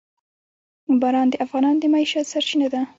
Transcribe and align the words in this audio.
باران 1.01 1.27
د 1.31 1.35
افغانانو 1.45 1.81
د 1.81 1.85
معیشت 1.93 2.25
سرچینه 2.33 2.67
ده. 2.73 2.81